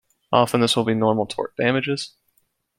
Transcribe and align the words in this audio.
Often 0.31 0.61
this 0.61 0.75
will 0.75 0.83
be 0.83 0.95
normal 0.95 1.27
tort 1.27 1.55
damages. 1.57 2.15